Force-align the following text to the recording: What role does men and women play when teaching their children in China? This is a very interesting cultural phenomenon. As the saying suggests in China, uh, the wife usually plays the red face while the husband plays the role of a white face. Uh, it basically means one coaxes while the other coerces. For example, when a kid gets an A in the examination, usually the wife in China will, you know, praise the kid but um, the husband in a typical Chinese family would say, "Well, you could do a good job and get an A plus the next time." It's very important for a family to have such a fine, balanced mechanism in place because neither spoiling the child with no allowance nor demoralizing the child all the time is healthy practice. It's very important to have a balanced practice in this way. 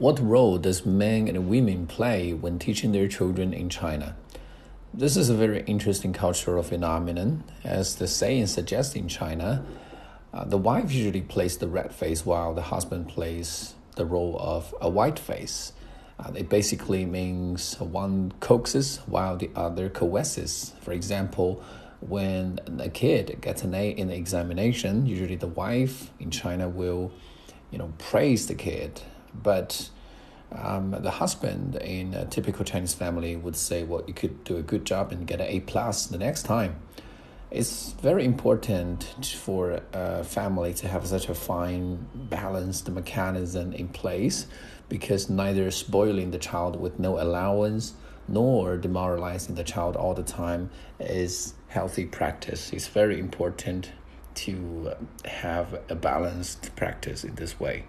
What 0.00 0.18
role 0.18 0.56
does 0.56 0.86
men 0.86 1.28
and 1.28 1.46
women 1.46 1.86
play 1.86 2.32
when 2.32 2.58
teaching 2.58 2.92
their 2.92 3.06
children 3.06 3.52
in 3.52 3.68
China? 3.68 4.16
This 4.94 5.14
is 5.14 5.28
a 5.28 5.34
very 5.34 5.62
interesting 5.64 6.14
cultural 6.14 6.62
phenomenon. 6.62 7.44
As 7.64 7.96
the 7.96 8.08
saying 8.08 8.46
suggests 8.46 8.96
in 8.96 9.08
China, 9.08 9.62
uh, 10.32 10.44
the 10.44 10.56
wife 10.56 10.90
usually 10.90 11.20
plays 11.20 11.58
the 11.58 11.68
red 11.68 11.94
face 11.94 12.24
while 12.24 12.54
the 12.54 12.62
husband 12.62 13.08
plays 13.08 13.74
the 13.96 14.06
role 14.06 14.38
of 14.40 14.74
a 14.80 14.88
white 14.88 15.18
face. 15.18 15.74
Uh, 16.18 16.32
it 16.34 16.48
basically 16.48 17.04
means 17.04 17.78
one 17.78 18.32
coaxes 18.40 19.00
while 19.04 19.36
the 19.36 19.50
other 19.54 19.90
coerces. 19.90 20.72
For 20.80 20.92
example, 20.92 21.62
when 22.00 22.58
a 22.78 22.88
kid 22.88 23.36
gets 23.42 23.64
an 23.64 23.74
A 23.74 23.90
in 23.90 24.08
the 24.08 24.16
examination, 24.16 25.04
usually 25.04 25.36
the 25.36 25.46
wife 25.46 26.10
in 26.18 26.30
China 26.30 26.70
will, 26.70 27.12
you 27.70 27.76
know, 27.76 27.92
praise 27.98 28.46
the 28.46 28.54
kid 28.54 29.02
but 29.34 29.90
um, 30.52 30.90
the 30.90 31.10
husband 31.10 31.76
in 31.76 32.14
a 32.14 32.24
typical 32.24 32.64
Chinese 32.64 32.94
family 32.94 33.36
would 33.36 33.56
say, 33.56 33.84
"Well, 33.84 34.02
you 34.06 34.14
could 34.14 34.44
do 34.44 34.56
a 34.56 34.62
good 34.62 34.84
job 34.84 35.12
and 35.12 35.26
get 35.26 35.40
an 35.40 35.46
A 35.46 35.60
plus 35.60 36.06
the 36.06 36.18
next 36.18 36.44
time." 36.44 36.76
It's 37.50 37.92
very 38.00 38.24
important 38.24 39.02
for 39.36 39.80
a 39.92 40.22
family 40.22 40.72
to 40.74 40.86
have 40.86 41.04
such 41.06 41.28
a 41.28 41.34
fine, 41.34 42.06
balanced 42.14 42.88
mechanism 42.88 43.72
in 43.72 43.88
place 43.88 44.46
because 44.88 45.28
neither 45.28 45.70
spoiling 45.72 46.30
the 46.30 46.38
child 46.38 46.80
with 46.80 47.00
no 47.00 47.20
allowance 47.20 47.94
nor 48.28 48.76
demoralizing 48.76 49.56
the 49.56 49.64
child 49.64 49.96
all 49.96 50.14
the 50.14 50.22
time 50.22 50.70
is 51.00 51.54
healthy 51.66 52.06
practice. 52.06 52.72
It's 52.72 52.86
very 52.86 53.18
important 53.18 53.90
to 54.36 54.92
have 55.24 55.80
a 55.88 55.96
balanced 55.96 56.76
practice 56.76 57.24
in 57.24 57.34
this 57.34 57.58
way. 57.58 57.84